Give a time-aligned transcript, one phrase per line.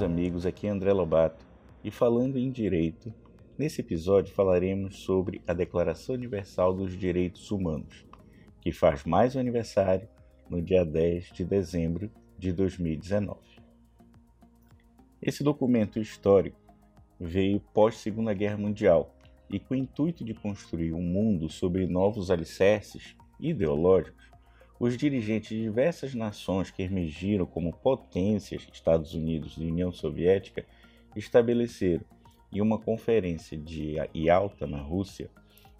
[0.00, 1.44] meus amigos, aqui é André Lobato
[1.84, 3.12] e falando em direito,
[3.58, 8.06] nesse episódio falaremos sobre a Declaração Universal dos Direitos Humanos,
[8.62, 10.08] que faz mais um aniversário
[10.48, 13.40] no dia 10 de dezembro de 2019.
[15.20, 16.58] Esse documento histórico
[17.18, 19.14] veio pós Segunda Guerra Mundial
[19.50, 24.29] e com o intuito de construir um mundo sobre novos alicerces ideológicos,
[24.80, 30.64] os dirigentes de diversas nações que emergiram como potências, Estados Unidos e União Soviética,
[31.14, 32.02] estabeleceram
[32.50, 35.30] em uma conferência de Yalta, na Rússia,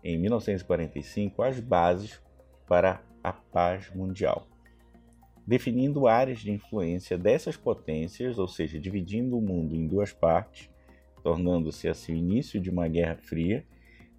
[0.05, 2.21] em 1945, as bases
[2.69, 4.47] para a paz mundial,
[5.47, 10.69] definindo áreas de influência dessas potências, ou seja, dividindo o mundo em duas partes,
[11.23, 13.65] tornando-se assim o início de uma guerra fria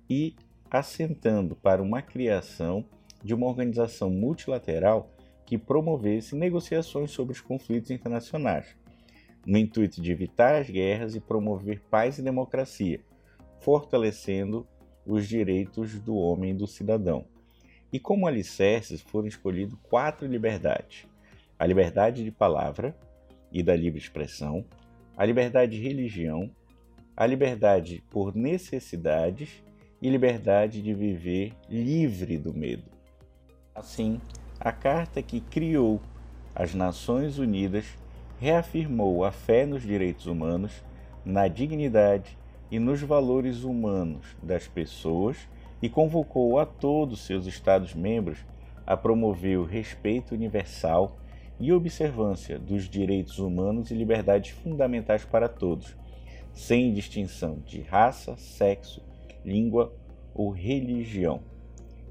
[0.09, 0.35] e
[0.71, 2.84] assentando para uma criação
[3.23, 5.09] de uma organização multilateral
[5.45, 8.75] que promovesse negociações sobre os conflitos internacionais,
[9.45, 13.01] no intuito de evitar as guerras e promover paz e democracia,
[13.59, 14.65] fortalecendo
[15.05, 17.25] os direitos do homem e do cidadão.
[17.91, 21.05] E como alicerces foram escolhidos quatro liberdades:
[21.59, 22.95] a liberdade de palavra
[23.51, 24.65] e da livre expressão,
[25.17, 26.49] a liberdade de religião,
[27.15, 29.61] a liberdade por necessidades
[30.01, 33.01] e liberdade de viver livre do medo.
[33.73, 34.19] Assim,
[34.59, 36.01] a carta que criou
[36.53, 37.85] as Nações Unidas
[38.37, 40.83] reafirmou a fé nos direitos humanos,
[41.23, 42.37] na dignidade
[42.69, 45.37] e nos valores humanos das pessoas
[45.81, 48.39] e convocou a todos seus Estados-membros
[48.85, 51.17] a promover o respeito universal
[51.57, 55.95] e observância dos direitos humanos e liberdades fundamentais para todos,
[56.51, 59.01] sem distinção de raça, sexo,
[59.45, 59.93] língua
[60.33, 61.51] ou religião.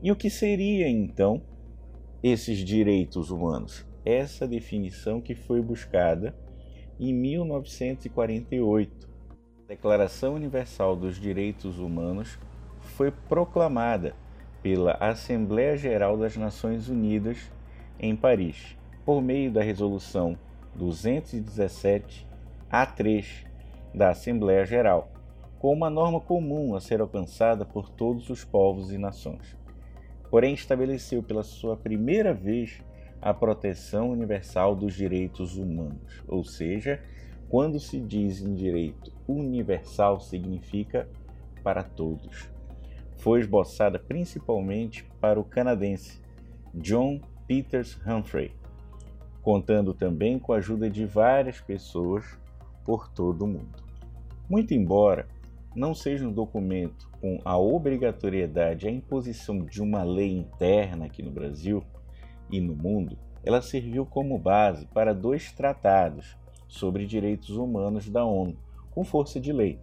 [0.02, 1.42] E o que seria então
[2.22, 3.86] esses direitos humanos?
[4.02, 6.34] Essa definição que foi buscada
[6.98, 9.06] em 1948.
[9.62, 12.38] A Declaração Universal dos Direitos Humanos
[12.80, 14.14] foi proclamada
[14.62, 17.52] pela Assembleia Geral das Nações Unidas
[17.98, 20.38] em Paris, por meio da Resolução
[20.76, 22.26] 217
[22.72, 23.44] A3
[23.94, 25.12] da Assembleia Geral,
[25.58, 29.59] com uma norma comum a ser alcançada por todos os povos e nações
[30.30, 32.80] porém estabeleceu pela sua primeira vez
[33.20, 37.02] a proteção universal dos direitos humanos, ou seja,
[37.48, 41.08] quando se diz em direito universal, significa
[41.62, 42.48] para todos.
[43.16, 46.20] Foi esboçada principalmente para o canadense
[46.72, 48.52] John Peters Humphrey,
[49.42, 52.38] contando também com a ajuda de várias pessoas
[52.84, 53.82] por todo o mundo.
[54.48, 55.28] Muito embora
[55.74, 61.30] não seja um documento com a obrigatoriedade, a imposição de uma lei interna aqui no
[61.30, 61.84] Brasil
[62.50, 66.36] e no mundo, ela serviu como base para dois tratados
[66.66, 68.56] sobre direitos humanos da ONU,
[68.90, 69.80] com força de lei: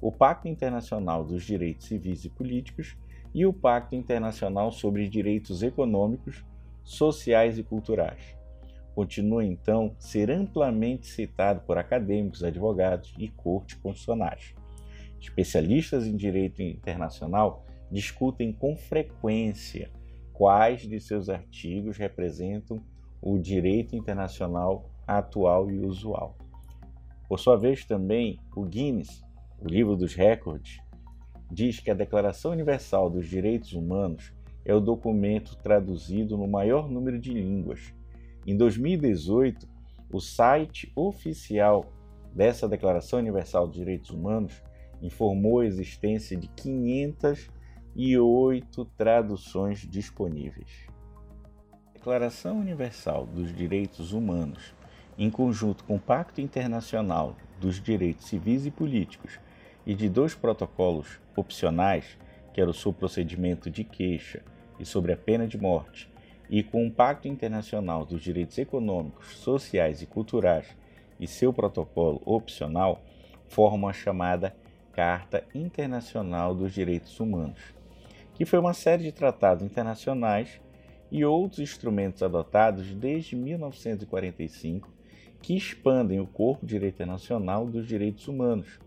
[0.00, 2.96] o Pacto Internacional dos Direitos Civis e Políticos
[3.34, 6.44] e o Pacto Internacional sobre Direitos Econômicos,
[6.84, 8.36] Sociais e Culturais.
[8.94, 14.54] Continua então ser amplamente citado por acadêmicos, advogados e cortes constitucionais.
[15.20, 19.90] Especialistas em direito internacional discutem com frequência
[20.32, 22.80] quais de seus artigos representam
[23.20, 26.36] o direito internacional atual e usual.
[27.28, 29.22] Por sua vez, também, o Guinness,
[29.60, 30.80] o livro dos recordes,
[31.50, 34.32] diz que a Declaração Universal dos Direitos Humanos
[34.64, 37.92] é o documento traduzido no maior número de línguas.
[38.46, 39.68] Em 2018,
[40.12, 41.92] o site oficial
[42.34, 44.62] dessa Declaração Universal dos Direitos Humanos
[45.02, 50.88] informou a existência de 508 traduções disponíveis.
[51.88, 54.74] A Declaração Universal dos Direitos Humanos,
[55.18, 59.38] em conjunto com o Pacto Internacional dos Direitos Civis e Políticos
[59.86, 62.18] e de dois protocolos opcionais,
[62.52, 64.42] que era o seu procedimento de queixa
[64.78, 66.10] e sobre a pena de morte,
[66.48, 70.66] e com o Pacto Internacional dos Direitos Econômicos, Sociais e Culturais
[71.18, 73.02] e seu protocolo opcional,
[73.46, 74.54] formam a chamada
[74.92, 77.60] Carta Internacional dos Direitos Humanos,
[78.34, 80.60] que foi uma série de tratados internacionais
[81.10, 84.88] e outros instrumentos adotados desde 1945
[85.42, 88.78] que expandem o corpo de direito internacional dos direitos humanos,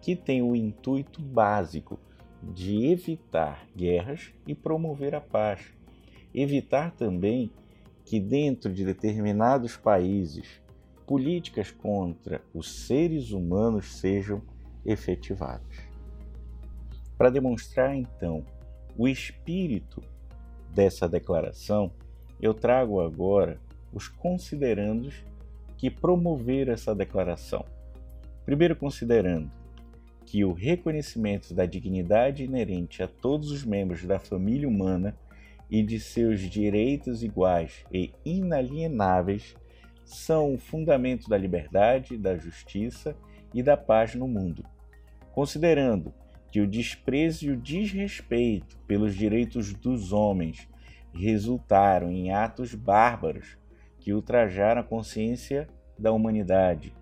[0.00, 1.98] que tem o intuito básico
[2.42, 5.72] de evitar guerras e promover a paz.
[6.34, 7.50] Evitar também
[8.04, 10.60] que dentro de determinados países
[11.06, 14.42] políticas contra os seres humanos sejam
[14.86, 15.76] efetivados.
[17.18, 18.44] Para demonstrar então
[18.96, 20.02] o espírito
[20.74, 21.90] dessa declaração,
[22.40, 23.58] eu trago agora
[23.92, 25.24] os considerandos
[25.76, 27.64] que promoveram essa declaração.
[28.44, 29.50] Primeiro, considerando
[30.24, 35.16] que o reconhecimento da dignidade inerente a todos os membros da família humana
[35.70, 39.54] e de seus direitos iguais e inalienáveis
[40.04, 43.16] são o fundamento da liberdade, da justiça
[43.52, 44.64] e da paz no mundo.
[45.36, 46.14] Considerando
[46.50, 50.66] que o desprezo e o desrespeito pelos direitos dos homens
[51.12, 53.58] resultaram em atos bárbaros
[54.00, 55.68] que ultrajaram a consciência
[55.98, 56.94] da humanidade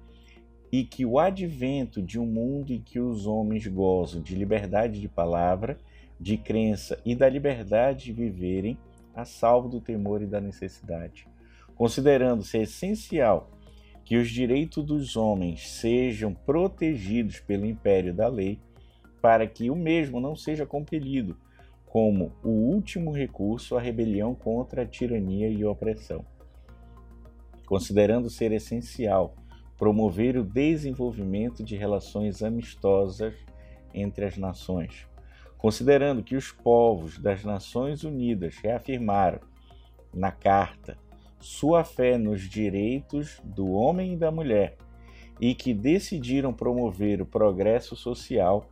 [0.73, 5.09] e que o advento de um mundo em que os homens gozam de liberdade de
[5.09, 5.79] palavra,
[6.19, 8.77] de crença e da liberdade de viverem
[9.15, 11.29] a salvo do temor e da necessidade,
[11.77, 13.49] considerando ser essencial
[14.05, 18.61] que os direitos dos homens sejam protegidos pelo império da lei,
[19.23, 21.37] para que o mesmo não seja compelido
[21.87, 26.25] como o último recurso à rebelião contra a tirania e a opressão.
[27.65, 29.35] Considerando ser essencial
[29.79, 33.35] promover o desenvolvimento de relações amistosas
[33.93, 35.07] entre as nações,
[35.57, 39.41] considerando que os povos das Nações Unidas reafirmaram
[40.13, 40.99] na Carta
[41.45, 44.79] sua fé nos direitos do homem e da mulher
[45.39, 48.67] e que decidiram promover o progresso social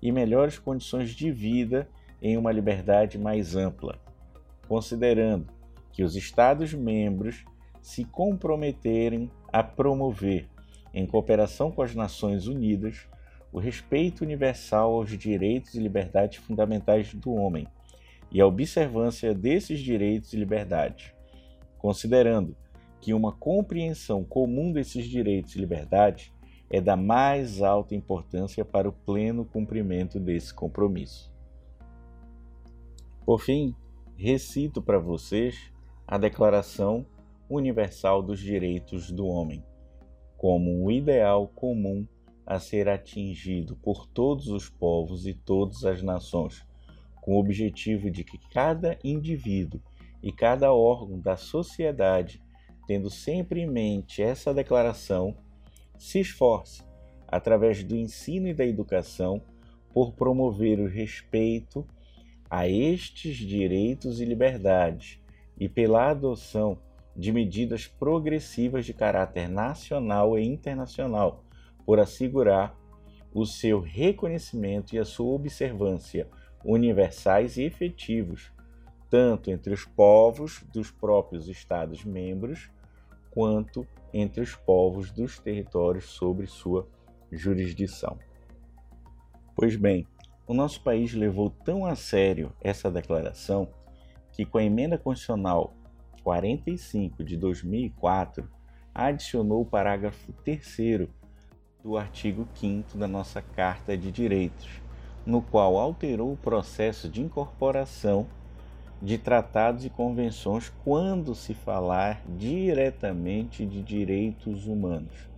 [0.00, 1.88] e melhores condições de vida
[2.22, 3.98] em uma liberdade mais ampla,
[4.68, 5.48] considerando
[5.92, 7.44] que os Estados-membros
[7.80, 10.48] se comprometerem a promover,
[10.94, 13.08] em cooperação com as Nações Unidas,
[13.50, 17.66] o respeito universal aos direitos e liberdades fundamentais do homem
[18.30, 21.12] e a observância desses direitos e liberdades
[21.82, 22.56] considerando
[23.00, 26.32] que uma compreensão comum desses direitos e liberdades
[26.70, 31.30] é da mais alta importância para o pleno cumprimento desse compromisso.
[33.26, 33.74] Por fim,
[34.16, 35.72] recito para vocês
[36.06, 37.04] a Declaração
[37.50, 39.64] Universal dos Direitos do Homem,
[40.38, 42.06] como um ideal comum
[42.46, 46.64] a ser atingido por todos os povos e todas as nações,
[47.20, 49.80] com o objetivo de que cada indivíduo
[50.22, 52.40] e cada órgão da sociedade,
[52.86, 55.36] tendo sempre em mente essa declaração,
[55.98, 56.82] se esforce,
[57.26, 59.42] através do ensino e da educação,
[59.92, 61.86] por promover o respeito
[62.48, 65.18] a estes direitos e liberdades
[65.58, 66.78] e pela adoção
[67.16, 71.44] de medidas progressivas de caráter nacional e internacional,
[71.84, 72.76] por assegurar
[73.34, 76.28] o seu reconhecimento e a sua observância
[76.64, 78.50] universais e efetivos
[79.12, 82.70] tanto entre os povos dos próprios Estados-membros,
[83.30, 86.88] quanto entre os povos dos territórios sobre sua
[87.30, 88.18] jurisdição.
[89.54, 90.06] Pois bem,
[90.46, 93.68] o nosso país levou tão a sério essa declaração
[94.32, 95.74] que, com a emenda constitucional
[96.22, 98.48] 45 de 2004,
[98.94, 101.06] adicionou o parágrafo 3
[101.84, 104.80] do artigo 5 da nossa Carta de Direitos,
[105.26, 108.26] no qual alterou o processo de incorporação
[109.02, 115.28] de tratados e convenções quando se falar diretamente de direitos humanos.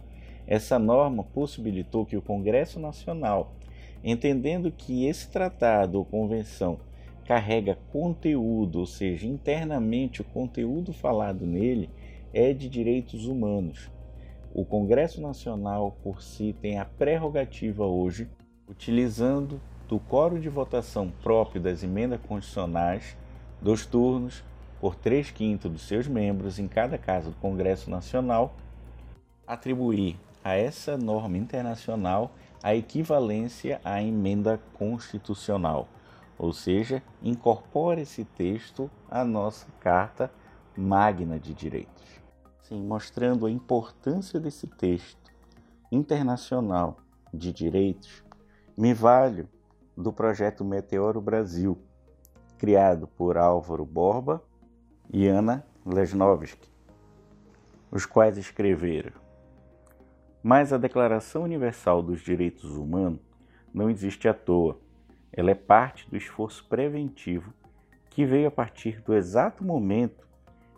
[0.46, 3.54] Essa norma possibilitou que o Congresso Nacional,
[4.04, 6.78] entendendo que esse tratado ou convenção
[7.24, 11.88] carrega conteúdo, ou seja, internamente o conteúdo falado nele
[12.34, 13.90] é de direitos humanos.
[14.52, 18.28] O Congresso Nacional, por si, tem a prerrogativa hoje,
[18.68, 23.16] utilizando do coro de votação próprio das emendas constitucionais,
[23.64, 24.44] dois turnos
[24.78, 28.54] por três quintos dos seus membros em cada casa do Congresso Nacional,
[29.46, 32.30] atribuir a essa norma internacional
[32.62, 35.88] a equivalência à emenda constitucional,
[36.36, 40.30] ou seja, incorpora esse texto à nossa Carta
[40.76, 42.04] Magna de Direitos.
[42.60, 45.32] Sim, mostrando a importância desse texto
[45.90, 46.98] internacional
[47.32, 48.22] de direitos,
[48.76, 49.48] me valho
[49.96, 51.78] do projeto Meteoro Brasil,
[52.58, 54.42] criado por Álvaro Borba
[55.12, 56.68] e Ana Lesnovski,
[57.90, 59.12] os quais escreveram:
[60.42, 63.20] Mas a Declaração Universal dos Direitos Humanos
[63.72, 64.78] não existe à toa.
[65.32, 67.52] Ela é parte do esforço preventivo
[68.08, 70.24] que veio a partir do exato momento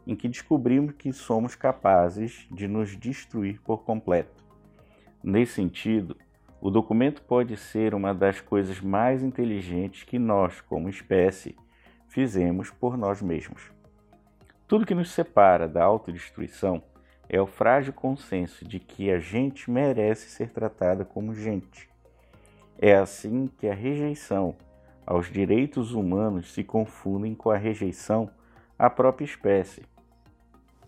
[0.06, 4.44] em que descobrimos que somos capazes de nos destruir por completo.
[5.22, 6.16] Nesse sentido,
[6.60, 11.56] o documento pode ser uma das coisas mais inteligentes que nós, como espécie,
[12.08, 13.70] fizemos por nós mesmos.
[14.66, 16.82] Tudo que nos separa da autodestruição
[17.28, 21.88] é o frágil consenso de que a gente merece ser tratada como gente.
[22.78, 24.54] É assim que a rejeição
[25.06, 28.28] aos direitos humanos se confundem com a rejeição
[28.78, 29.84] à própria espécie.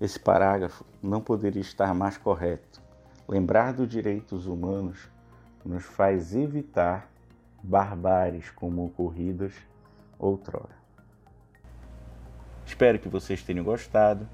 [0.01, 2.81] Esse parágrafo não poderia estar mais correto.
[3.29, 5.09] Lembrar dos direitos humanos
[5.65, 7.11] nos faz evitar
[7.63, 9.55] barbáries como ocorridas
[10.19, 10.78] outrora.
[12.79, 14.29] Espero que vocês tenham gostado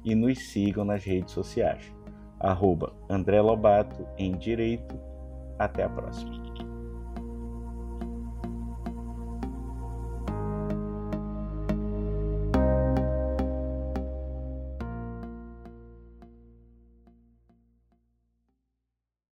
[0.03, 1.93] e nos sigam nas redes sociais.
[2.41, 4.99] Arroba André Lobato em Direito.
[5.59, 6.42] Até a próxima.